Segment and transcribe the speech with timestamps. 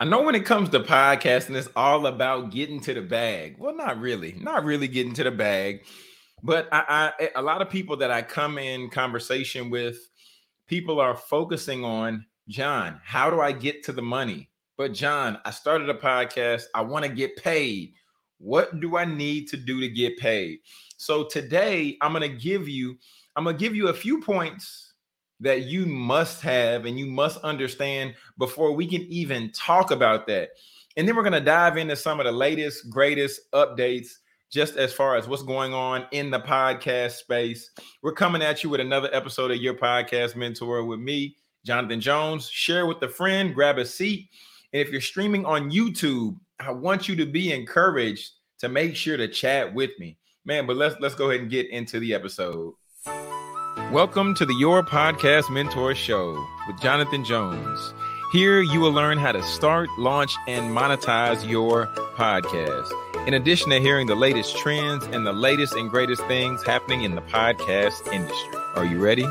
[0.00, 3.56] I know when it comes to podcasting, it's all about getting to the bag.
[3.58, 5.84] Well, not really, not really getting to the bag,
[6.40, 6.84] but I,
[7.18, 9.98] I eh, a lot of people that I come in conversation with,
[10.68, 13.00] people are focusing on John.
[13.02, 14.48] How do I get to the money?
[14.76, 16.66] But John, I started a podcast.
[16.76, 17.94] I want to get paid.
[18.38, 20.60] What do I need to do to get paid?
[20.96, 22.96] So today, I'm going to give you,
[23.34, 24.87] I'm going to give you a few points
[25.40, 30.50] that you must have and you must understand before we can even talk about that.
[30.96, 34.08] And then we're going to dive into some of the latest, greatest updates
[34.50, 37.70] just as far as what's going on in the podcast space.
[38.02, 42.48] We're coming at you with another episode of your podcast mentor with me, Jonathan Jones.
[42.48, 44.30] Share with a friend, grab a seat.
[44.72, 49.16] And if you're streaming on YouTube, I want you to be encouraged to make sure
[49.16, 50.16] to chat with me.
[50.44, 52.74] Man, but let's let's go ahead and get into the episode.
[53.92, 57.94] Welcome to the Your Podcast Mentor Show with Jonathan Jones.
[58.32, 62.90] Here you will learn how to start, launch, and monetize your podcast.
[63.26, 67.14] In addition to hearing the latest trends and the latest and greatest things happening in
[67.14, 68.60] the podcast industry.
[68.74, 69.26] Are you ready?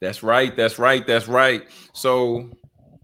[0.00, 0.56] That's right.
[0.56, 1.04] That's right.
[1.04, 1.64] That's right.
[1.92, 2.50] So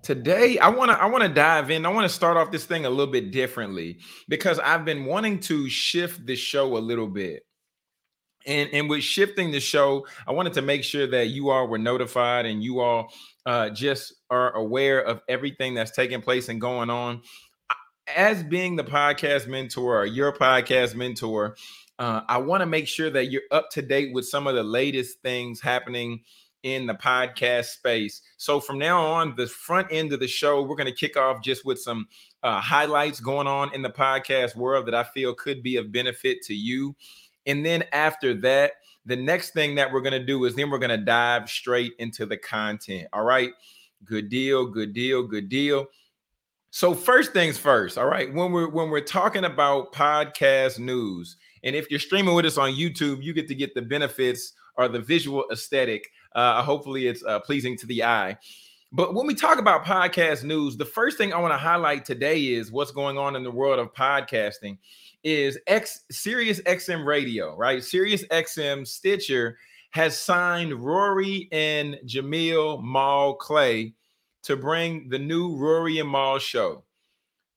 [0.02, 1.86] Today, I want to I want to dive in.
[1.86, 5.38] I want to start off this thing a little bit differently because I've been wanting
[5.40, 7.44] to shift the show a little bit.
[8.44, 11.78] And and with shifting the show, I wanted to make sure that you all were
[11.78, 13.12] notified and you all
[13.46, 17.22] uh, just are aware of everything that's taking place and going on.
[18.16, 21.54] As being the podcast mentor or your podcast mentor,
[22.00, 24.64] uh, I want to make sure that you're up to date with some of the
[24.64, 26.24] latest things happening
[26.62, 28.22] in the podcast space.
[28.36, 31.42] So from now on, the front end of the show, we're going to kick off
[31.42, 32.06] just with some
[32.42, 36.42] uh, highlights going on in the podcast world that I feel could be of benefit
[36.42, 36.94] to you.
[37.46, 38.72] And then after that,
[39.04, 41.92] the next thing that we're going to do is then we're going to dive straight
[41.98, 43.08] into the content.
[43.12, 43.52] All right.
[44.04, 45.86] Good deal, good deal, good deal.
[46.70, 51.76] So first things first, all right, when we're when we're talking about podcast news, and
[51.76, 54.98] if you're streaming with us on YouTube, you get to get the benefits or the
[54.98, 58.36] visual aesthetic uh, hopefully, it's uh, pleasing to the eye.
[58.94, 62.48] But when we talk about podcast news, the first thing I want to highlight today
[62.48, 64.76] is what's going on in the world of podcasting.
[65.24, 67.82] Is X Sirius XM Radio, right?
[67.82, 69.56] Sirius XM Stitcher
[69.92, 73.94] has signed Rory and Jamil Mal Clay
[74.42, 76.84] to bring the new Rory and Mal show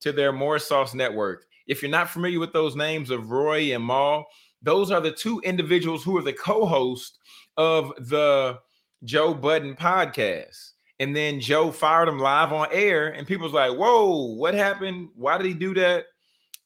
[0.02, 1.46] to their More Sauce network.
[1.68, 4.25] If you're not familiar with those names of Rory and Mal,
[4.62, 7.19] those are the two individuals who are the co-host
[7.57, 8.59] of the
[9.05, 10.71] Joe Budden podcast.
[10.99, 15.09] And then Joe fired him live on air, and people's like, Whoa, what happened?
[15.16, 16.05] Why did he do that?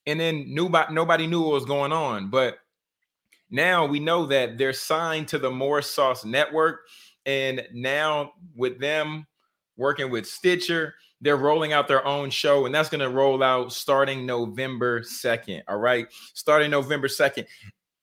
[0.05, 2.29] And then nobody nobody knew what was going on.
[2.29, 2.59] But
[3.49, 6.81] now we know that they're signed to the More Sauce Network.
[7.25, 9.27] And now with them
[9.77, 13.73] working with Stitcher, they're rolling out their own show, and that's going to roll out
[13.73, 15.63] starting November 2nd.
[15.67, 16.07] All right.
[16.33, 17.45] Starting November 2nd.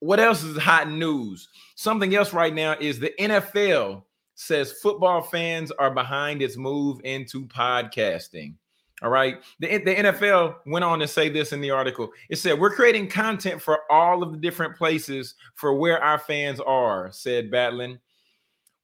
[0.01, 1.49] What else is hot news?
[1.77, 4.03] Something else right now is the NFL
[4.37, 8.55] says football fans are behind its move into podcasting.
[9.03, 9.43] All right.
[9.61, 12.11] The, the NFL went on to say this in the article.
[12.31, 16.61] It said, We're creating content for all of the different places for where our fans
[16.61, 17.99] are, said Batlin.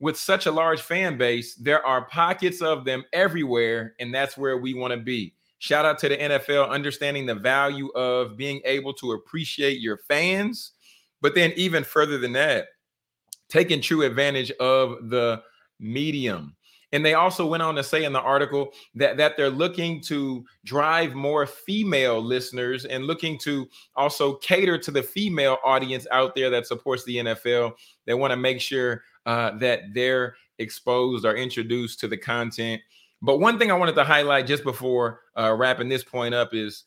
[0.00, 4.58] With such a large fan base, there are pockets of them everywhere, and that's where
[4.58, 5.32] we want to be.
[5.60, 10.72] Shout out to the NFL understanding the value of being able to appreciate your fans,
[11.20, 12.66] but then even further than that,
[13.52, 15.42] taking true advantage of the
[15.78, 16.56] medium.
[16.92, 20.44] And they also went on to say in the article that, that they're looking to
[20.64, 26.50] drive more female listeners and looking to also cater to the female audience out there
[26.50, 27.74] that supports the NFL.
[28.06, 32.80] They want to make sure uh, that they're exposed or introduced to the content.
[33.20, 36.84] But one thing I wanted to highlight just before uh, wrapping this point up is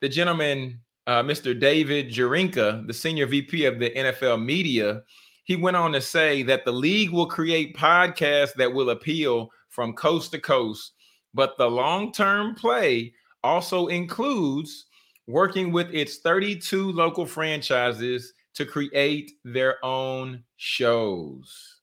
[0.00, 1.58] the gentleman, uh, Mr.
[1.58, 5.02] David Jurenka, the senior VP of the NFL media,
[5.48, 9.94] he went on to say that the league will create podcasts that will appeal from
[9.94, 10.92] coast to coast,
[11.32, 14.84] but the long term play also includes
[15.26, 21.80] working with its 32 local franchises to create their own shows.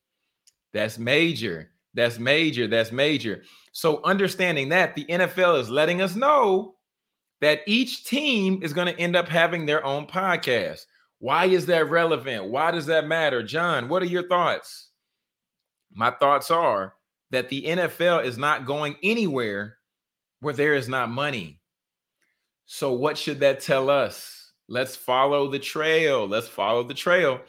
[0.71, 1.71] That's major.
[1.95, 2.67] That's major.
[2.67, 3.41] That's major.
[3.71, 6.75] So, understanding that, the NFL is letting us know
[7.41, 10.85] that each team is going to end up having their own podcast.
[11.25, 12.51] Why is that relevant?
[12.51, 13.41] Why does that matter?
[13.41, 14.89] John, what are your thoughts?
[15.91, 16.93] My thoughts are
[17.31, 19.77] that the NFL is not going anywhere
[20.41, 21.59] where there is not money.
[22.67, 24.51] So, what should that tell us?
[24.67, 26.27] Let's follow the trail.
[26.27, 27.41] Let's follow the trail.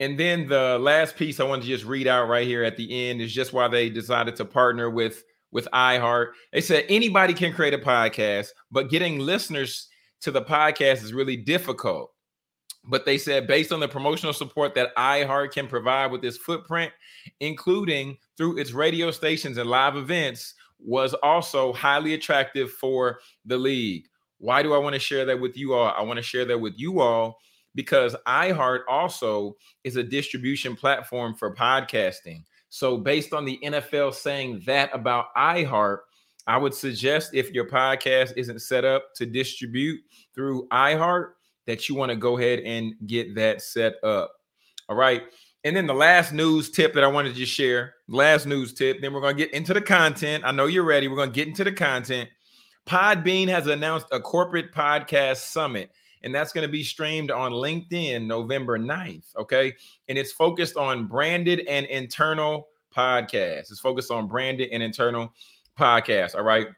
[0.00, 3.10] And then the last piece I want to just read out right here at the
[3.10, 6.28] end is just why they decided to partner with with iHeart.
[6.54, 9.88] They said anybody can create a podcast, but getting listeners
[10.22, 12.12] to the podcast is really difficult.
[12.84, 16.92] But they said based on the promotional support that iHeart can provide with this footprint,
[17.40, 24.06] including through its radio stations and live events, was also highly attractive for the league.
[24.38, 25.92] Why do I want to share that with you all?
[25.96, 27.38] I want to share that with you all
[27.74, 32.44] because iHeart also is a distribution platform for podcasting.
[32.70, 35.98] So, based on the NFL saying that about iHeart,
[36.46, 40.00] I would suggest if your podcast isn't set up to distribute
[40.34, 41.32] through iHeart,
[41.68, 44.32] that you want to go ahead and get that set up.
[44.88, 45.22] All right.
[45.64, 49.02] And then the last news tip that I wanted to just share, last news tip,
[49.02, 50.44] then we're going to get into the content.
[50.46, 51.08] I know you're ready.
[51.08, 52.30] We're going to get into the content.
[52.86, 55.90] Podbean has announced a corporate podcast summit,
[56.22, 59.36] and that's going to be streamed on LinkedIn November 9th.
[59.36, 59.74] Okay.
[60.08, 63.70] And it's focused on branded and internal podcasts.
[63.70, 65.34] It's focused on branded and internal
[65.78, 66.34] podcasts.
[66.34, 66.68] All right.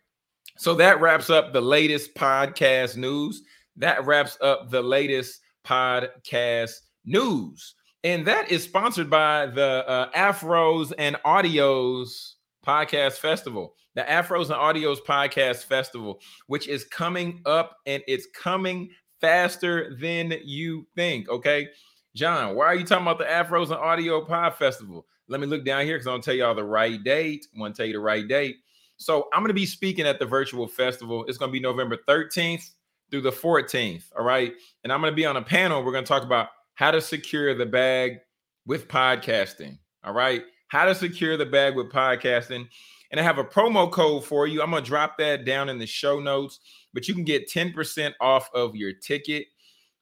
[0.57, 3.45] So that wraps up the latest podcast news.
[3.81, 6.73] That wraps up the latest podcast
[7.05, 7.75] news.
[8.05, 12.35] And that is sponsored by the uh, Afros and Audios
[12.67, 18.91] Podcast Festival, the Afros and Audios Podcast Festival, which is coming up and it's coming
[19.21, 21.29] faster than you think.
[21.31, 21.69] Okay.
[22.15, 25.06] John, why are you talking about the Afros and Audio Pod Festival?
[25.29, 27.47] Let me look down here because I'm to tell y'all the right date.
[27.56, 28.56] I want to tell you the right date.
[28.97, 31.25] So I'm going to be speaking at the virtual festival.
[31.26, 32.71] It's going to be November 13th
[33.11, 34.05] through the 14th.
[34.17, 34.53] All right.
[34.85, 35.83] And I'm going to be on a panel.
[35.83, 38.19] We're going to talk about how to secure the bag
[38.67, 39.79] with podcasting.
[40.05, 40.43] All right.
[40.69, 42.69] How to secure the bag with podcasting.
[43.11, 44.62] And I have a promo code for you.
[44.62, 46.61] I'm going to drop that down in the show notes,
[46.95, 49.47] but you can get 10% off of your ticket.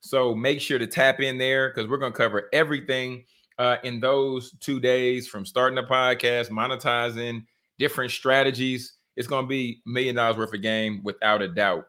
[0.01, 3.25] So make sure to tap in there because we're going to cover everything
[3.59, 7.45] uh, in those two days from starting a podcast, monetizing,
[7.79, 8.93] different strategies.
[9.17, 11.87] It's going to be million dollars worth of game without a doubt.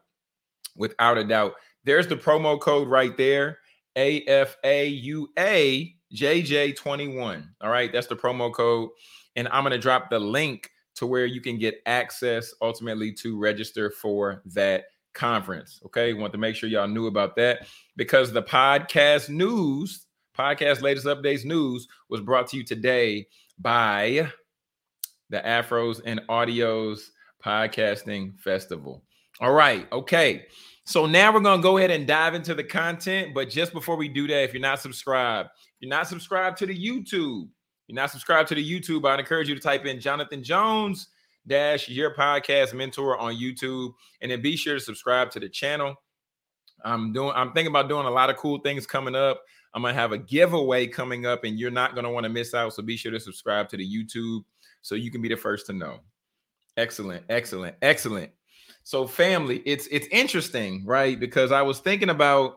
[0.76, 1.54] Without a doubt.
[1.84, 3.58] There's the promo code right there.
[3.96, 7.48] AFAUA JJ21.
[7.60, 8.90] All right, that's the promo code.
[9.36, 13.38] And I'm going to drop the link to where you can get access ultimately to
[13.38, 14.84] register for that
[15.14, 15.80] conference.
[15.86, 20.06] Okay, want to make sure y'all knew about that because the podcast news,
[20.36, 23.26] podcast latest updates news was brought to you today
[23.58, 24.30] by
[25.30, 27.10] the Afros and Audios
[27.44, 29.02] Podcasting Festival.
[29.40, 30.46] All right, okay.
[30.84, 33.34] So now we're gonna go ahead and dive into the content.
[33.34, 36.76] But just before we do that, if you're not subscribed, you're not subscribed to the
[36.76, 37.48] YouTube,
[37.86, 41.08] you're not subscribed to the YouTube, I'd encourage you to type in Jonathan Jones
[41.46, 45.94] dash your podcast mentor on YouTube, and then be sure to subscribe to the channel.
[46.84, 47.32] I'm doing.
[47.34, 49.42] I'm thinking about doing a lot of cool things coming up.
[49.74, 52.72] I'm gonna have a giveaway coming up, and you're not gonna want to miss out.
[52.72, 54.44] So be sure to subscribe to the YouTube
[54.80, 56.00] so you can be the first to know.
[56.76, 58.30] Excellent, excellent, excellent.
[58.90, 61.18] So family, it's it's interesting, right?
[61.18, 62.56] Because I was thinking about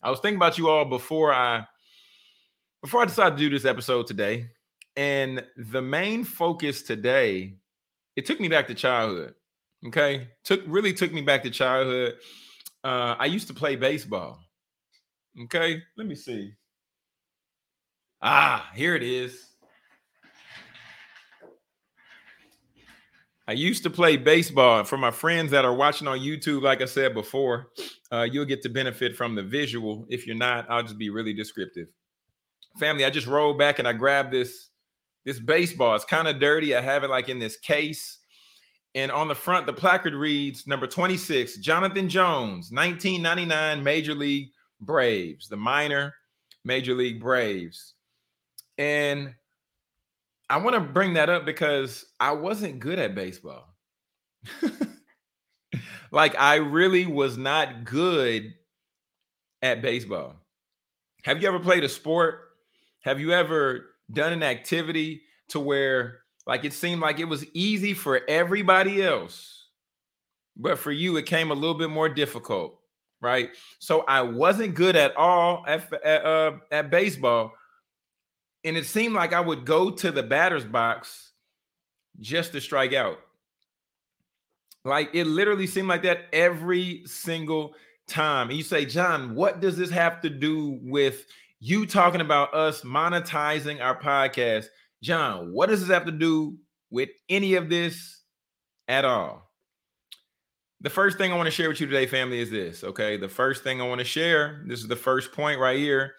[0.00, 1.66] I was thinking about you all before I
[2.80, 4.46] before I decided to do this episode today.
[4.94, 7.56] And the main focus today,
[8.14, 9.34] it took me back to childhood.
[9.84, 10.28] Okay.
[10.44, 12.14] Took really took me back to childhood.
[12.84, 14.38] Uh, I used to play baseball.
[15.46, 16.52] Okay, let me see.
[18.22, 19.53] Ah, here it is.
[23.46, 24.84] I used to play baseball.
[24.84, 27.68] For my friends that are watching on YouTube, like I said before,
[28.10, 30.06] uh, you'll get to benefit from the visual.
[30.08, 31.88] If you're not, I'll just be really descriptive.
[32.78, 34.70] Family, I just rolled back and I grabbed this
[35.24, 35.94] this baseball.
[35.94, 36.74] It's kind of dirty.
[36.74, 38.18] I have it like in this case.
[38.94, 45.48] And on the front, the placard reads number 26, Jonathan Jones, 1999 Major League Braves,
[45.48, 46.14] the minor
[46.64, 47.94] Major League Braves.
[48.78, 49.34] And
[50.50, 53.74] I want to bring that up because I wasn't good at baseball.
[56.12, 58.54] like I really was not good
[59.62, 60.36] at baseball.
[61.24, 62.40] Have you ever played a sport?
[63.00, 67.94] Have you ever done an activity to where like it seemed like it was easy
[67.94, 69.68] for everybody else,
[70.56, 72.78] but for you it came a little bit more difficult,
[73.20, 73.50] right?
[73.78, 77.52] So I wasn't good at all at at, uh, at baseball,
[78.64, 81.32] and it seemed like I would go to the batter's box
[82.20, 83.18] just to strike out.
[84.84, 87.74] Like it literally seemed like that every single
[88.06, 88.48] time.
[88.48, 91.24] And you say, John, what does this have to do with
[91.60, 94.66] you talking about us monetizing our podcast?
[95.02, 96.56] John, what does this have to do
[96.90, 98.22] with any of this
[98.88, 99.50] at all?
[100.80, 102.84] The first thing I want to share with you today, family, is this.
[102.84, 103.16] Okay.
[103.16, 106.14] The first thing I want to share, this is the first point right here.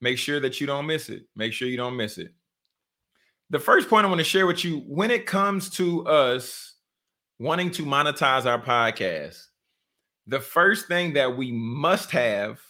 [0.00, 1.24] Make sure that you don't miss it.
[1.36, 2.32] Make sure you don't miss it.
[3.50, 6.74] The first point I want to share with you when it comes to us
[7.38, 9.42] wanting to monetize our podcast,
[10.26, 12.60] the first thing that we must have,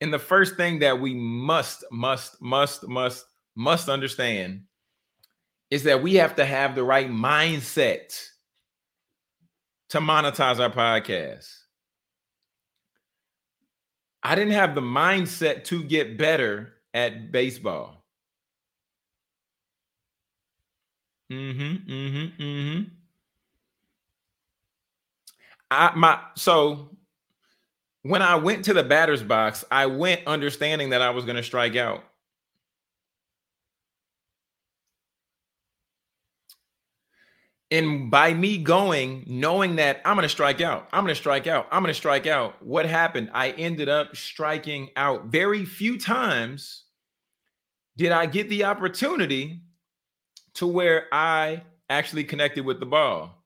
[0.00, 4.62] and the first thing that we must, must, must, must, must understand
[5.70, 8.26] is that we have to have the right mindset
[9.90, 11.52] to monetize our podcast.
[14.26, 18.04] I didn't have the mindset to get better at baseball.
[21.30, 21.88] Mm-hmm.
[21.88, 22.42] Mm-hmm.
[22.42, 22.82] Mm-hmm.
[25.70, 26.90] I my so
[28.02, 31.42] when I went to the batter's box, I went understanding that I was going to
[31.44, 32.02] strike out.
[37.70, 41.48] And by me going, knowing that I'm going to strike out, I'm going to strike
[41.48, 43.30] out, I'm going to strike out, what happened?
[43.34, 45.26] I ended up striking out.
[45.26, 46.84] Very few times
[47.96, 49.62] did I get the opportunity
[50.54, 53.44] to where I actually connected with the ball.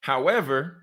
[0.00, 0.82] However,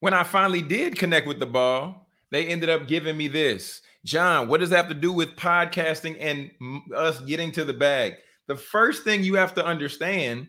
[0.00, 3.82] when I finally did connect with the ball, they ended up giving me this.
[4.04, 6.50] John, what does that have to do with podcasting and
[6.94, 8.14] us getting to the bag?
[8.48, 10.48] The first thing you have to understand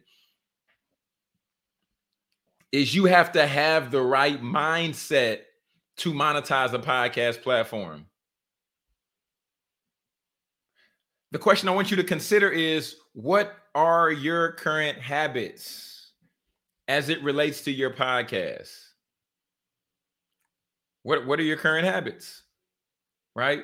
[2.72, 5.42] is you have to have the right mindset
[5.98, 8.06] to monetize a podcast platform.
[11.32, 16.14] The question I want you to consider is what are your current habits
[16.88, 18.74] as it relates to your podcast?
[21.04, 22.44] What, what are your current habits?
[23.36, 23.64] Right?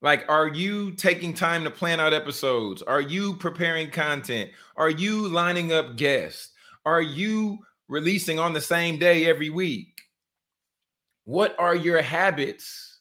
[0.00, 2.82] Like, are you taking time to plan out episodes?
[2.82, 4.50] Are you preparing content?
[4.76, 6.50] Are you lining up guests?
[6.86, 10.00] Are you releasing on the same day every week?
[11.24, 13.00] What are your habits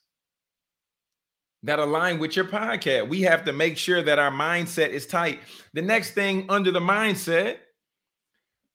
[1.63, 3.07] that align with your podcast?
[3.07, 5.39] We have to make sure that our mindset is tight.
[5.73, 7.57] The next thing under the mindset,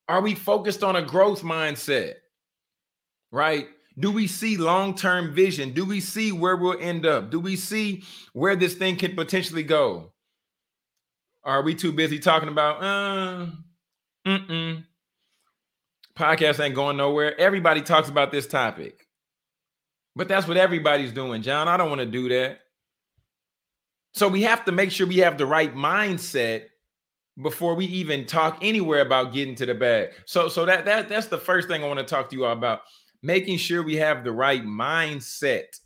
[0.09, 2.15] are we focused on a growth mindset?
[3.33, 3.69] Right?
[3.99, 5.73] Do we see long term vision?
[5.73, 7.31] Do we see where we'll end up?
[7.31, 10.13] Do we see where this thing can potentially go?
[11.45, 13.47] Are we too busy talking about, uh,
[14.27, 14.85] mm-mm,
[16.17, 17.39] podcast ain't going nowhere?
[17.39, 19.09] Everybody talks about this topic,
[20.15, 21.67] but that's what everybody's doing, John.
[21.67, 22.61] I don't want to do that.
[24.15, 26.67] So we have to make sure we have the right mindset
[27.43, 30.11] before we even talk anywhere about getting to the bag.
[30.27, 32.53] So, so that that that's the first thing I want to talk to you all
[32.53, 32.83] about
[33.23, 35.81] making sure we have the right mindset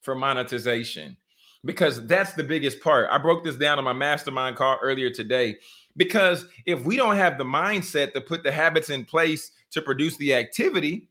[0.00, 1.16] for monetization
[1.64, 3.08] because that's the biggest part.
[3.10, 5.58] I broke this down on my mastermind call earlier today
[5.96, 10.16] because if we don't have the mindset to put the habits in place to produce
[10.16, 11.08] the activity,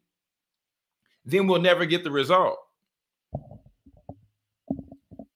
[1.25, 2.57] then we'll never get the result.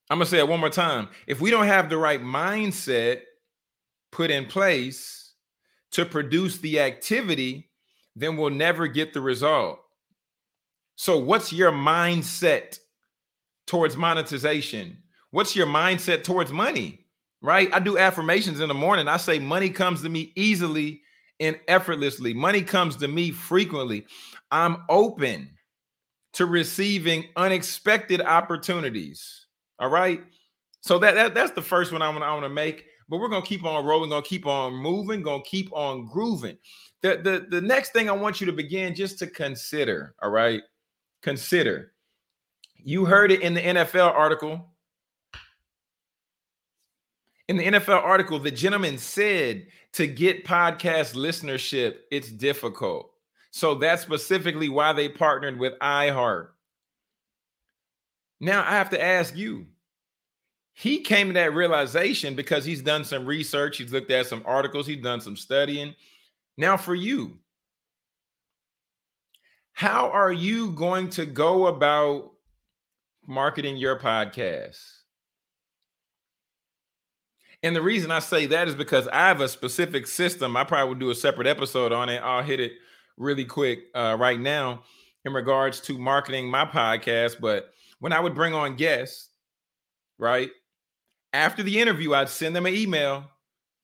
[0.10, 1.10] I'm going to say it one more time.
[1.28, 3.22] If we don't have the right mindset
[4.12, 5.34] put in place
[5.92, 7.70] to produce the activity,
[8.16, 9.80] then we'll never get the result.
[10.96, 12.80] So, what's your mindset
[13.68, 14.98] towards monetization?
[15.32, 17.06] What's your mindset towards money?
[17.42, 17.74] Right?
[17.74, 19.08] I do affirmations in the morning.
[19.08, 21.02] I say, money comes to me easily
[21.40, 22.34] and effortlessly.
[22.34, 24.06] Money comes to me frequently.
[24.52, 25.50] I'm open
[26.34, 29.48] to receiving unexpected opportunities.
[29.80, 30.22] All right.
[30.82, 32.86] So that, that that's the first one I want I want to make.
[33.10, 36.58] But we're gonna keep on rolling, gonna keep on moving, gonna keep on grooving.
[37.02, 40.62] The, the the next thing I want you to begin just to consider, all right,
[41.22, 41.92] consider.
[42.76, 44.68] You heard it in the NFL article.
[47.48, 53.12] In the NFL article, the gentleman said to get podcast listenership, it's difficult.
[53.52, 56.48] So that's specifically why they partnered with iHeart.
[58.40, 59.68] Now I have to ask you,
[60.74, 64.88] he came to that realization because he's done some research, he's looked at some articles,
[64.88, 65.94] he's done some studying.
[66.58, 67.38] Now, for you,
[69.74, 72.32] how are you going to go about
[73.28, 74.80] marketing your podcast?
[77.64, 80.58] And the reason I say that is because I have a specific system.
[80.58, 82.22] I probably will do a separate episode on it.
[82.24, 82.74] I'll hit it
[83.18, 84.84] really quick uh, right now
[85.26, 87.40] in regards to marketing my podcast.
[87.40, 89.30] But when I would bring on guests,
[90.18, 90.50] right
[91.34, 93.26] after the interview, I'd send them an email.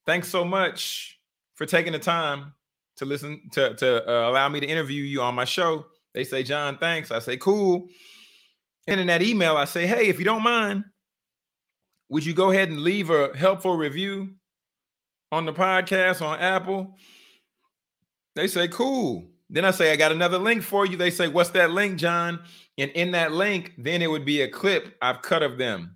[0.05, 1.19] Thanks so much
[1.55, 2.53] for taking the time
[2.97, 5.85] to listen to to uh, allow me to interview you on my show.
[6.13, 7.11] They say, John, thanks.
[7.11, 7.87] I say, cool.
[8.87, 10.85] And in that email, I say, hey, if you don't mind,
[12.09, 14.29] would you go ahead and leave a helpful review
[15.31, 16.95] on the podcast on Apple?
[18.35, 19.27] They say, cool.
[19.49, 20.97] Then I say, I got another link for you.
[20.97, 22.41] They say, What's that link, John?
[22.77, 25.95] And in that link, then it would be a clip I've cut of them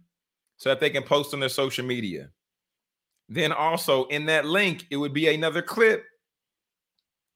[0.57, 2.29] so that they can post on their social media.
[3.27, 6.05] Then also in that link, it would be another clip,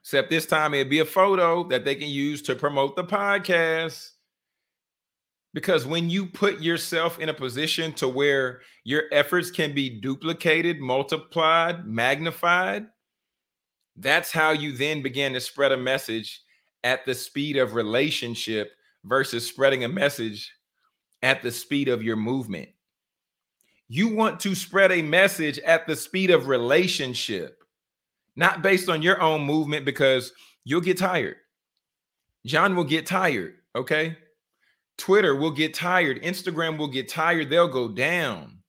[0.05, 4.11] except this time it'd be a photo that they can use to promote the podcast.
[5.51, 10.79] Because when you put yourself in a position to where your efforts can be duplicated,
[10.79, 12.85] multiplied, magnified,
[13.95, 16.39] that's how you then begin to spread a message
[16.83, 18.73] at the speed of relationship
[19.05, 20.53] versus spreading a message
[21.23, 22.69] at the speed of your movement.
[23.87, 27.63] You want to spread a message at the speed of relationship,
[28.35, 30.31] not based on your own movement because
[30.63, 31.35] you'll get tired.
[32.45, 34.17] John will get tired, okay?
[34.97, 36.21] Twitter will get tired.
[36.23, 37.49] Instagram will get tired.
[37.49, 38.59] They'll go down.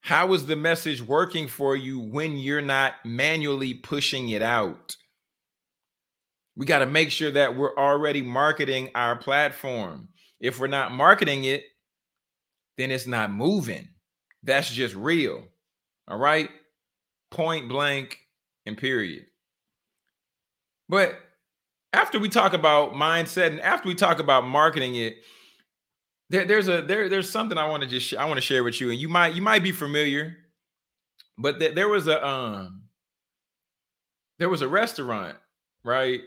[0.00, 4.96] How is the message working for you when you're not manually pushing it out?
[6.56, 10.08] We got to make sure that we're already marketing our platform.
[10.40, 11.64] If we're not marketing it,
[12.76, 13.88] then it's not moving.
[14.42, 15.44] That's just real.
[16.08, 16.50] All right.
[17.30, 18.18] Point blank
[18.66, 19.26] and period.
[20.88, 21.18] But
[21.92, 25.16] after we talk about mindset and after we talk about marketing it,
[26.28, 28.62] there, there's a there there's something I want to just sh- I want to share
[28.62, 30.36] with you, and you might you might be familiar,
[31.36, 32.82] but th- there was a um
[34.38, 35.36] there was a restaurant
[35.84, 36.20] right,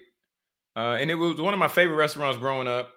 [0.75, 2.91] uh, and it was one of my favorite restaurants growing up.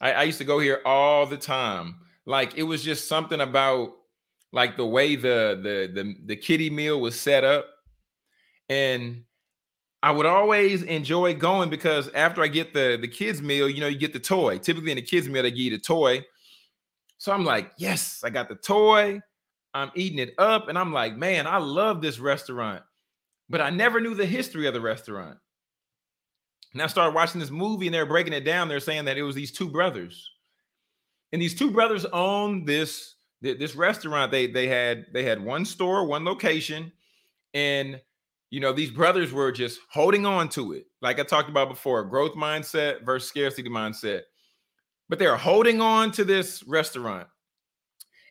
[0.00, 1.96] I, I used to go here all the time.
[2.26, 3.92] Like it was just something about
[4.54, 7.66] like the way the the the the kiddie meal was set up,
[8.70, 9.24] and
[10.02, 13.88] I would always enjoy going because after I get the the kids meal, you know,
[13.88, 14.58] you get the toy.
[14.58, 16.24] Typically in the kids meal, they give you the toy,
[17.18, 19.20] so I'm like, yes, I got the toy.
[19.72, 20.68] I'm eating it up.
[20.68, 22.82] And I'm like, man, I love this restaurant.
[23.48, 25.38] But I never knew the history of the restaurant.
[26.74, 28.68] And I started watching this movie and they're breaking it down.
[28.68, 30.30] They're saying that it was these two brothers.
[31.32, 33.13] And these two brothers own this,
[33.52, 34.32] this restaurant.
[34.32, 36.92] They they had they had one store, one location,
[37.52, 38.00] and
[38.50, 40.86] you know, these brothers were just holding on to it.
[41.02, 44.22] Like I talked about before, growth mindset versus scarcity mindset
[45.08, 47.28] but they're holding on to this restaurant.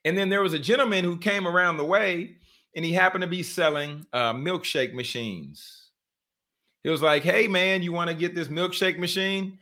[0.06, 2.36] And then there was a gentleman who came around the way
[2.76, 5.92] and he happened to be selling uh, milkshake machines.
[6.84, 9.60] He was like, Hey, man, you want to get this milkshake machine?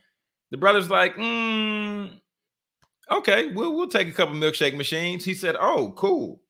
[0.50, 2.10] The brother's like, mm,
[3.12, 5.24] Okay, we'll, we'll take a couple milkshake machines.
[5.24, 6.40] He said, Oh, cool.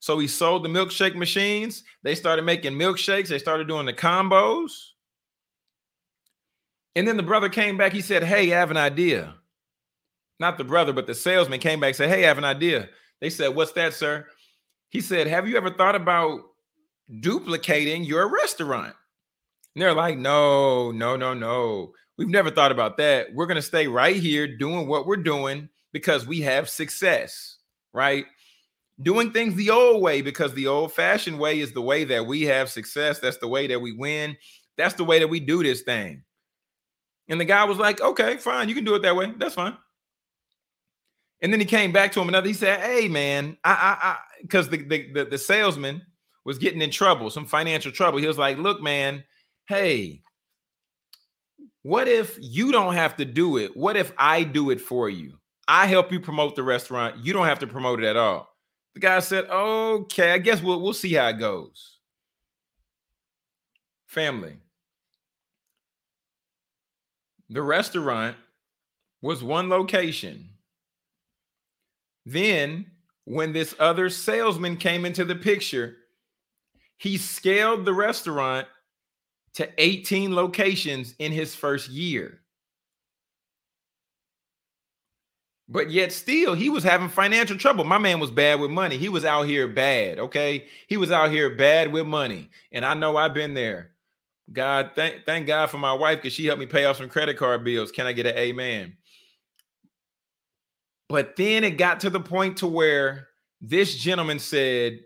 [0.00, 1.82] So he sold the milkshake machines.
[2.02, 4.72] They started making milkshakes, they started doing the combos.
[6.96, 7.92] And then the brother came back.
[7.92, 9.34] He said, Hey, I have an idea
[10.40, 12.88] not the brother, but the salesman came back and said, Hey, I have an idea.
[13.20, 14.26] They said, What's that, sir?
[14.88, 16.40] He said, Have you ever thought about
[17.20, 18.94] duplicating your restaurant?
[19.74, 21.92] And they're like, No, no, no, no.
[22.16, 23.32] We've never thought about that.
[23.34, 27.58] We're going to stay right here doing what we're doing because we have success,
[27.92, 28.26] right?
[29.00, 32.42] Doing things the old way because the old fashioned way is the way that we
[32.42, 33.20] have success.
[33.20, 34.36] That's the way that we win.
[34.76, 36.22] That's the way that we do this thing.
[37.28, 38.68] And the guy was like, Okay, fine.
[38.68, 39.32] You can do it that way.
[39.38, 39.76] That's fine.
[41.40, 42.48] And then he came back to him another.
[42.48, 46.02] He said, "Hey, man, I, I, I, because the, the the the salesman
[46.44, 48.18] was getting in trouble, some financial trouble.
[48.18, 49.22] He was like, "Look, man,
[49.68, 50.22] hey,
[51.82, 53.76] what if you don't have to do it?
[53.76, 55.37] What if I do it for you?
[55.68, 57.18] I help you promote the restaurant.
[57.18, 58.56] You don't have to promote it at all."
[58.94, 61.98] The guy said, "Okay, I guess we'll we'll see how it goes."
[64.06, 64.58] Family.
[67.50, 68.36] The restaurant
[69.22, 70.50] was one location
[72.26, 72.90] then,
[73.24, 75.96] when this other salesman came into the picture,
[76.98, 78.66] he scaled the restaurant
[79.54, 82.42] to 18 locations in his first year.
[85.68, 87.84] But yet, still, he was having financial trouble.
[87.84, 88.96] My man was bad with money.
[88.96, 90.18] He was out here bad.
[90.18, 90.66] Okay.
[90.86, 92.48] He was out here bad with money.
[92.72, 93.90] And I know I've been there.
[94.50, 97.36] God, thank, thank God for my wife because she helped me pay off some credit
[97.36, 97.92] card bills.
[97.92, 98.96] Can I get an amen?
[101.10, 103.28] But then it got to the point to where
[103.60, 105.00] this gentleman said,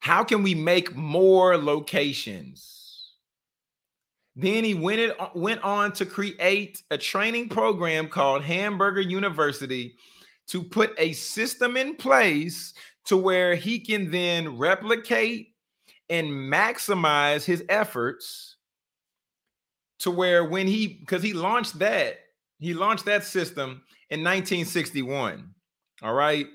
[0.00, 2.75] "How can we make more locations?"
[4.36, 9.96] Then he went it uh, went on to create a training program called Hamburger University
[10.48, 12.74] to put a system in place
[13.06, 15.54] to where he can then replicate
[16.10, 18.56] and maximize his efforts
[20.00, 22.18] to where when he because he launched that
[22.58, 25.50] he launched that system in 1961.
[26.02, 26.46] All right.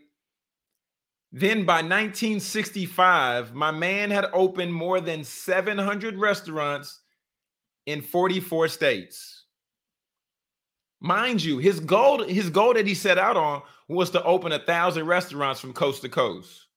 [1.31, 7.00] Then by 1965, my man had opened more than 700 restaurants
[7.85, 9.45] in 44 states.
[10.99, 14.59] Mind you, his goal, his goal that he set out on was to open a
[14.59, 16.67] thousand restaurants from coast to coast.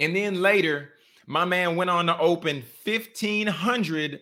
[0.00, 0.90] And then later,
[1.26, 4.20] my man went on to open 1,500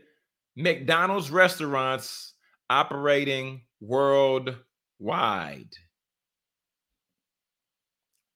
[0.56, 2.34] McDonald's restaurants
[2.68, 5.72] operating worldwide.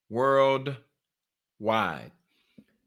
[0.09, 0.81] Worldwide.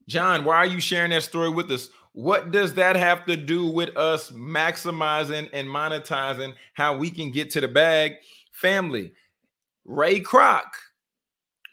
[0.07, 1.89] John, why are you sharing that story with us?
[2.19, 7.49] What does that have to do with us maximizing and monetizing how we can get
[7.51, 8.15] to the bag?
[8.51, 9.13] Family,
[9.85, 10.65] Ray Kroc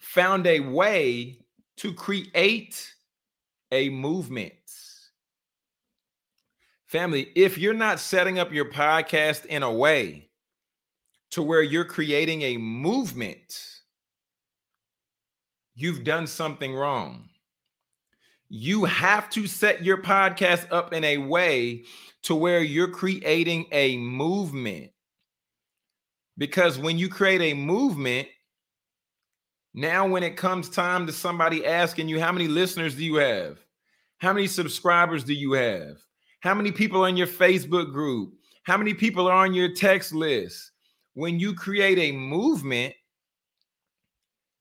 [0.01, 1.41] found a way
[1.79, 2.95] to create
[3.73, 4.55] a movement.
[6.87, 10.29] Family, if you're not setting up your podcast in a way
[11.33, 13.81] to where you're creating a movement,
[15.75, 17.31] you've done something wrong.
[18.49, 21.85] You have to set your podcast up in a way
[22.23, 24.91] to where you're creating a movement.
[26.39, 28.29] Because when you create a movement,
[29.75, 33.59] now when it comes time to somebody asking you, how many listeners do you have?
[34.19, 35.99] How many subscribers do you have?
[36.41, 38.35] How many people are in your Facebook group?
[38.63, 40.73] How many people are on your text list?
[41.15, 42.95] When you create a movement,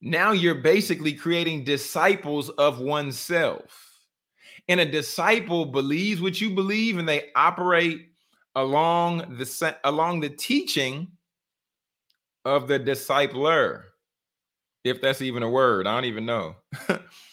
[0.06, 4.00] now you're basically creating disciples of oneself.
[4.68, 8.10] And a disciple believes what you believe and they operate
[8.54, 11.08] along the along the teaching
[12.46, 13.84] of the discipler.
[14.84, 16.56] If that's even a word, I don't even know.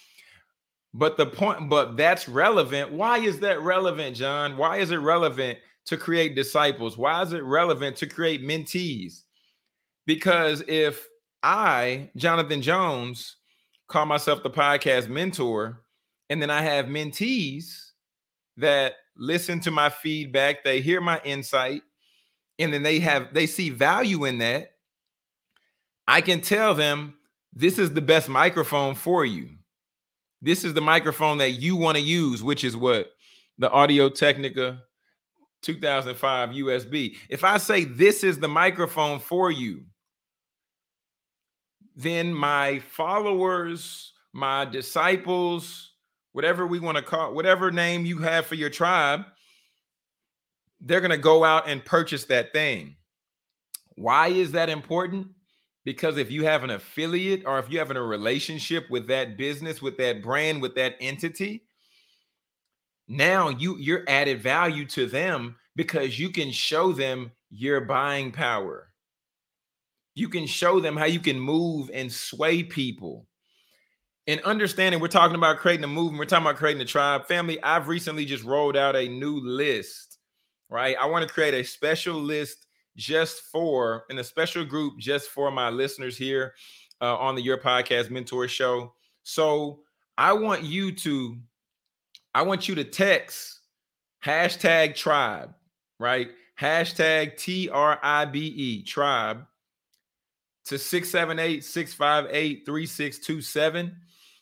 [0.95, 2.91] but the point but that's relevant.
[2.91, 4.57] Why is that relevant, John?
[4.57, 6.97] Why is it relevant to create disciples?
[6.97, 9.25] Why is it relevant to create mentees?
[10.07, 11.07] Because if
[11.43, 13.37] I, Jonathan Jones,
[13.89, 15.83] call myself the podcast mentor,
[16.31, 17.91] and then I have mentees
[18.57, 21.83] that listen to my feedback, they hear my insight,
[22.59, 24.73] and then they have they see value in that.
[26.07, 27.15] I can tell them
[27.53, 29.51] this is the best microphone for you.
[30.41, 33.13] This is the microphone that you want to use, which is what
[33.59, 34.83] the Audio Technica
[35.63, 37.17] 2005 USB.
[37.29, 39.85] If I say this is the microphone for you,
[41.97, 45.93] then my followers, my disciples,
[46.33, 49.25] whatever we want to call, whatever name you have for your tribe,
[50.81, 52.97] they're going to go out and purchase that thing.
[53.95, 55.29] Why is that important?
[55.85, 59.83] Because if you have an affiliate or if you have a relationship with that business,
[59.83, 61.65] with that brand, with that entity,
[63.09, 68.92] now you you're added value to them because you can show them your buying power.
[70.15, 73.27] You can show them how you can move and sway people.
[74.27, 77.27] And understanding, we're talking about creating a movement, we're talking about creating a tribe.
[77.27, 80.19] Family, I've recently just rolled out a new list,
[80.69, 80.97] right?
[81.01, 85.51] I want to create a special list just for, in a special group just for
[85.51, 86.55] my listeners here
[87.01, 88.95] uh, on the Your Podcast Mentor Show.
[89.25, 89.81] So
[90.17, 91.39] I want you to,
[92.35, 93.61] I want you to text
[94.25, 95.53] hashtag tribe,
[95.99, 96.29] right?
[96.61, 99.47] Hashtag T R I B E tribe
[100.67, 103.97] to 678 658 3627.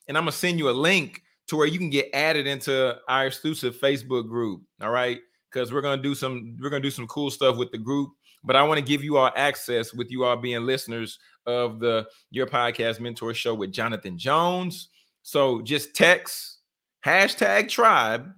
[0.08, 2.96] And I'm going to send you a link to where you can get added into
[3.08, 4.62] our exclusive Facebook group.
[4.80, 5.20] All right.
[5.50, 8.10] Because we're to do some, we're to do some cool stuff with the group.
[8.44, 12.06] But I want to give you all access with you all being listeners of the
[12.30, 14.88] Your Podcast Mentor Show with Jonathan Jones.
[15.22, 16.58] So just text
[17.04, 18.32] hashtag tribe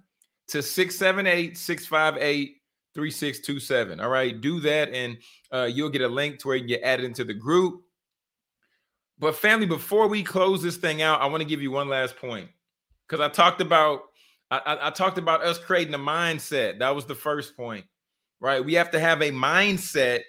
[0.47, 2.57] to 678 658
[2.95, 3.99] 3627.
[3.99, 5.17] All right, do that and
[5.51, 7.81] uh, you'll get a link to where you get added into the group.
[9.19, 12.15] But family, before we close this thing out, I want to give you one last
[12.17, 12.49] point
[13.07, 14.01] because I talked about
[14.51, 16.77] I, I, talked about us creating a mindset.
[16.79, 17.85] That was the first point,
[18.39, 18.63] right?
[18.63, 20.21] We have to have a mindset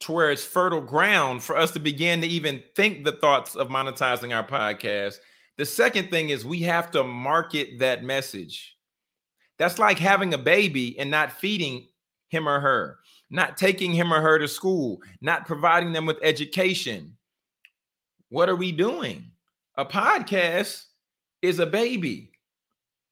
[0.00, 3.68] to where it's fertile ground for us to begin to even think the thoughts of
[3.68, 5.16] monetizing our podcast.
[5.56, 8.77] The second thing is we have to market that message.
[9.58, 11.88] That's like having a baby and not feeding
[12.28, 12.98] him or her,
[13.30, 17.16] not taking him or her to school, not providing them with education.
[18.28, 19.30] What are we doing?
[19.76, 20.84] A podcast
[21.42, 22.32] is a baby.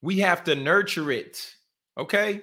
[0.02, 1.54] We have to nurture it.
[1.98, 2.42] Okay.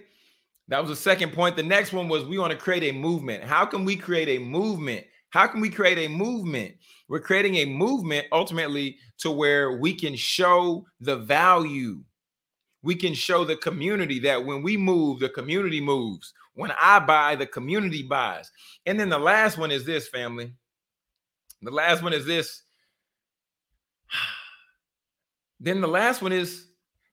[0.70, 1.56] That was the second point.
[1.56, 3.44] The next one was we want to create a movement.
[3.44, 5.06] How can we create a movement?
[5.30, 6.76] How can we create a movement?
[7.10, 12.02] We're creating a movement ultimately to where we can show the value
[12.84, 16.34] we can show the community that when we move, the community moves.
[16.54, 18.52] When I buy, the community buys.
[18.86, 20.54] And then the last one is this, family.
[21.62, 22.62] The last one is this.
[25.60, 26.68] Then the last one is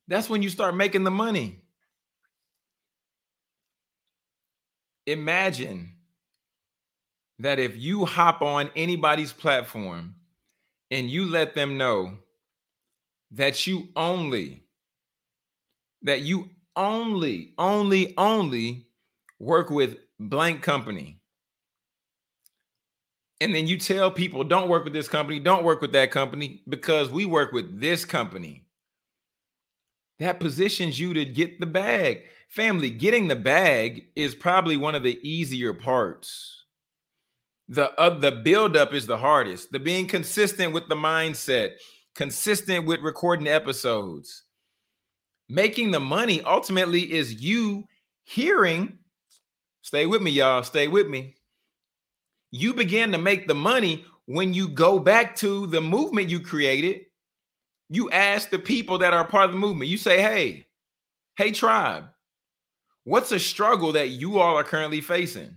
[0.08, 1.60] that's when you start making the money.
[5.06, 5.94] Imagine
[7.38, 10.16] that if you hop on anybody's platform
[10.90, 12.18] and you let them know
[13.30, 14.64] that you only
[16.02, 18.86] that you only only only
[19.38, 21.18] work with blank company.
[23.40, 26.62] And then you tell people don't work with this company don't work with that company
[26.68, 28.64] because we work with this company.
[30.18, 32.24] That positions you to get the bag.
[32.48, 36.64] Family getting the bag is probably one of the easier parts.
[37.68, 39.72] The uh, the build up is the hardest.
[39.72, 41.72] The being consistent with the mindset
[42.14, 44.42] consistent with recording episodes
[45.50, 47.84] making the money ultimately is you
[48.24, 48.98] hearing.
[49.82, 50.62] Stay with me y'all.
[50.62, 51.36] Stay with me.
[52.50, 57.02] You begin to make the money when you go back to the movement you created.
[57.88, 59.90] You ask the people that are part of the movement.
[59.90, 60.66] You say hey
[61.36, 62.04] hey tribe
[63.04, 65.56] what's a struggle that you all are currently facing?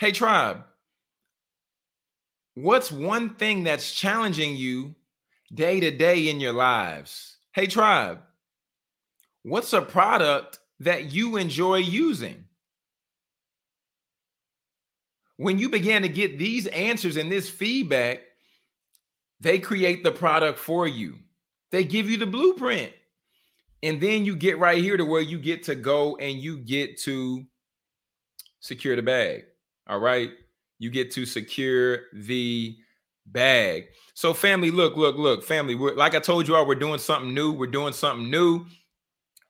[0.00, 0.64] Hey tribe
[2.56, 4.94] What's one thing that's challenging you
[5.52, 7.38] day to day in your lives?
[7.52, 8.20] Hey, tribe,
[9.44, 12.44] what's a product that you enjoy using?
[15.36, 18.20] When you begin to get these answers and this feedback,
[19.40, 21.18] they create the product for you.
[21.70, 22.92] They give you the blueprint.
[23.82, 26.98] And then you get right here to where you get to go and you get
[27.02, 27.44] to
[28.60, 29.44] secure the bag.
[29.86, 30.30] All right
[30.78, 32.76] you get to secure the
[33.26, 33.86] bag.
[34.14, 35.74] So, family, look, look, look, family.
[35.74, 37.52] We're, like I told you all, we're doing something new.
[37.52, 38.66] We're doing something new.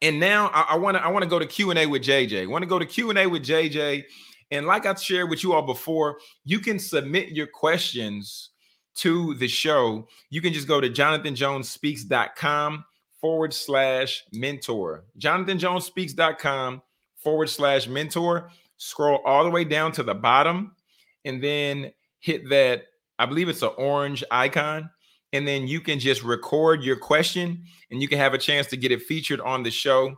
[0.05, 2.47] And now I want to I want to go to Q and A with JJ.
[2.47, 4.05] Want to go to Q and A with JJ.
[4.51, 8.51] And like I shared with you all before, you can submit your questions
[8.97, 10.07] to the show.
[10.29, 12.85] You can just go to jonathanjonespeaks.com
[13.19, 15.05] forward slash mentor.
[15.19, 16.83] jonathanjonespeaks.com
[17.17, 18.51] forward slash mentor.
[18.77, 20.77] Scroll all the way down to the bottom
[21.25, 22.83] and then hit that,
[23.19, 24.91] I believe it's an orange icon.
[25.35, 28.77] And then you can just record your question and you can have a chance to
[28.77, 30.15] get it featured on the show.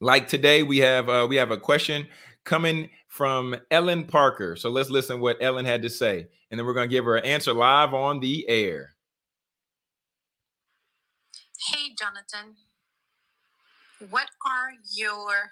[0.00, 2.08] Like today, we have uh, we have a question
[2.44, 4.56] coming from Ellen Parker.
[4.56, 6.26] So let's listen what Ellen had to say.
[6.50, 8.94] And then we're going to give her an answer live on the air.
[11.68, 12.56] Hey, Jonathan.
[14.08, 15.50] What are your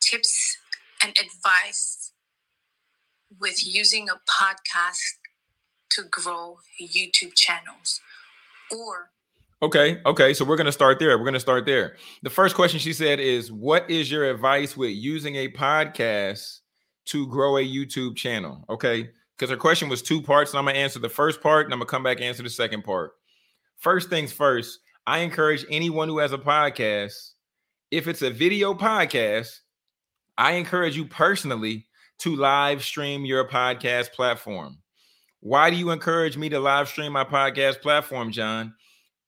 [0.00, 0.58] tips
[1.02, 2.12] and advice
[3.40, 5.25] with using a podcast
[5.90, 8.00] to grow YouTube channels
[8.70, 9.10] or
[9.62, 10.34] Okay, okay.
[10.34, 11.16] So we're going to start there.
[11.16, 11.96] We're going to start there.
[12.22, 16.60] The first question she said is What is your advice with using a podcast
[17.06, 18.66] to grow a YouTube channel?
[18.68, 21.66] Okay, because her question was two parts, and I'm going to answer the first part
[21.66, 23.12] and I'm going to come back and answer the second part.
[23.78, 27.32] First things first, I encourage anyone who has a podcast,
[27.90, 29.60] if it's a video podcast,
[30.36, 31.86] I encourage you personally
[32.18, 34.78] to live stream your podcast platform.
[35.46, 38.74] Why do you encourage me to live stream my podcast platform, John?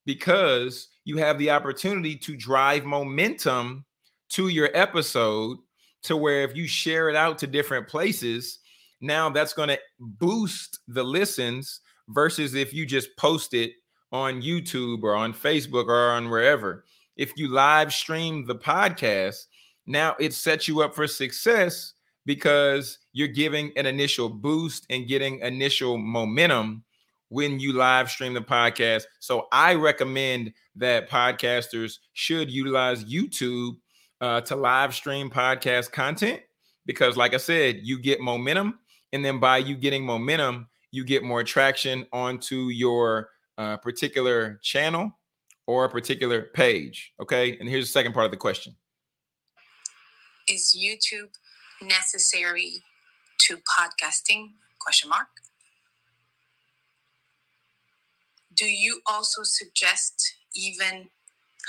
[0.05, 3.85] Because you have the opportunity to drive momentum
[4.31, 5.59] to your episode
[6.03, 8.59] to where if you share it out to different places,
[8.99, 11.79] now that's going to boost the listens
[12.09, 13.71] versus if you just post it
[14.11, 16.83] on YouTube or on Facebook or on wherever.
[17.15, 19.45] If you live stream the podcast,
[19.87, 21.93] now it sets you up for success
[22.25, 26.83] because you're giving an initial boost and getting initial momentum
[27.29, 29.03] when you live stream the podcast.
[29.19, 33.77] So I recommend that podcasters should utilize YouTube
[34.21, 36.41] uh, to live stream podcast content
[36.85, 38.79] because, like I said, you get momentum.
[39.13, 45.11] And then by you getting momentum, you get more traction onto your uh, particular channel
[45.67, 47.13] or a particular page.
[47.21, 47.57] Okay.
[47.59, 48.75] And here's the second part of the question
[50.47, 51.29] Is YouTube
[51.81, 52.83] necessary
[53.39, 55.27] to podcasting question mark.
[58.53, 61.09] Do you also suggest even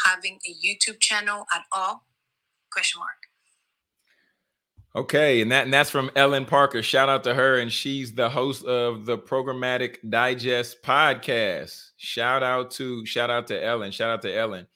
[0.04, 2.04] having a youtube channel at all?
[2.72, 3.10] Question mark.
[4.96, 6.82] Okay and that and that's from ellen parker.
[6.82, 11.90] Shout out to her and she's the host of the programmatic digest podcast.
[11.96, 14.66] Shout out to shout out to ellen shout out to ellen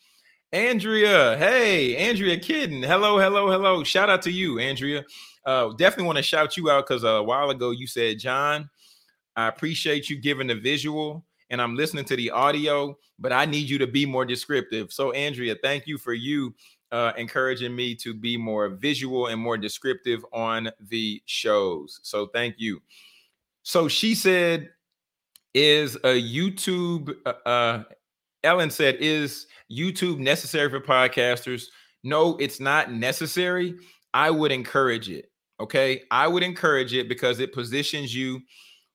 [0.55, 2.81] Andrea, hey, Andrea Kidden.
[2.81, 3.83] Hello, hello, hello.
[3.83, 5.05] Shout out to you, Andrea.
[5.45, 8.71] Uh, definitely want to shout you out because a while ago you said, John,
[9.35, 13.69] I appreciate you giving the visual and I'm listening to the audio, but I need
[13.69, 14.93] you to be more descriptive.
[14.93, 16.55] So, Andrea, thank you for you
[16.93, 21.99] uh, encouraging me to be more visual and more descriptive on the shows.
[22.05, 22.81] So, thank you.
[23.65, 24.71] So, she said,
[25.53, 27.85] is a YouTube, uh, uh
[28.45, 31.65] Ellen said, is YouTube necessary for podcasters?
[32.03, 33.75] No, it's not necessary.
[34.13, 35.31] I would encourage it.
[35.61, 36.03] Okay.
[36.11, 38.41] I would encourage it because it positions you.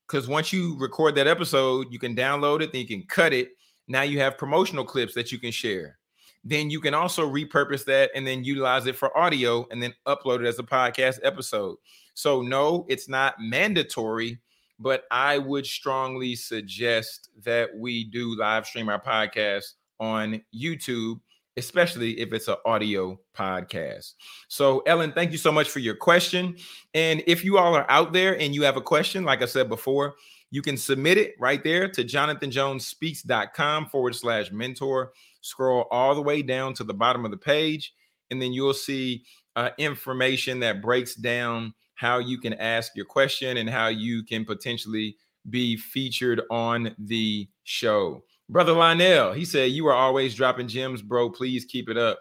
[0.07, 3.49] Because once you record that episode, you can download it, then you can cut it.
[3.87, 5.99] Now you have promotional clips that you can share.
[6.43, 10.39] Then you can also repurpose that and then utilize it for audio and then upload
[10.39, 11.75] it as a podcast episode.
[12.13, 14.39] So, no, it's not mandatory,
[14.79, 21.19] but I would strongly suggest that we do live stream our podcast on YouTube
[21.59, 24.13] especially if it's an audio podcast.
[24.47, 26.55] So, Ellen, thank you so much for your question.
[26.93, 29.67] And if you all are out there and you have a question, like I said
[29.67, 30.15] before,
[30.51, 35.11] you can submit it right there to jonathanjonespeaks.com forward slash mentor.
[35.41, 37.93] Scroll all the way down to the bottom of the page,
[38.31, 39.23] and then you'll see
[39.55, 44.45] uh, information that breaks down how you can ask your question and how you can
[44.45, 45.17] potentially
[45.49, 48.23] be featured on the show.
[48.47, 51.29] Brother Lionel, he said, You are always dropping gems, bro.
[51.29, 52.17] Please keep it up.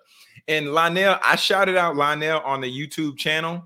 [0.49, 3.65] And Lionel, I shouted out Lionel on the YouTube channel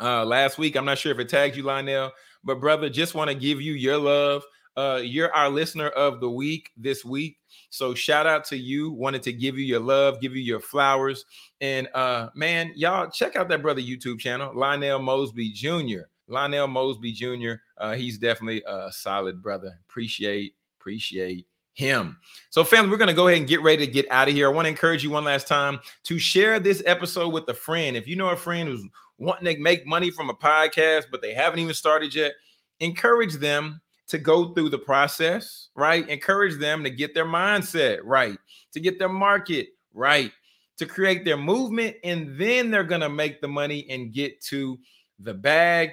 [0.00, 0.76] uh, last week.
[0.76, 2.12] I'm not sure if it tagged you, Lionel,
[2.44, 4.44] but brother, just want to give you your love.
[4.76, 7.38] Uh, you're our listener of the week this week.
[7.70, 8.90] So shout out to you.
[8.90, 11.24] Wanted to give you your love, give you your flowers.
[11.60, 16.02] And uh, man, y'all check out that brother YouTube channel, Lionel Mosby Jr.
[16.28, 17.54] Lionel Mosby Jr.
[17.78, 19.78] Uh, he's definitely a solid brother.
[19.88, 22.16] Appreciate, appreciate him.
[22.50, 24.48] So, family, we're going to go ahead and get ready to get out of here.
[24.48, 27.96] I want to encourage you one last time to share this episode with a friend.
[27.96, 28.84] If you know a friend who's
[29.18, 32.32] wanting to make money from a podcast, but they haven't even started yet,
[32.80, 36.08] encourage them to go through the process, right?
[36.08, 38.38] Encourage them to get their mindset right,
[38.72, 40.32] to get their market right,
[40.78, 44.78] to create their movement, and then they're going to make the money and get to
[45.18, 45.90] the bag.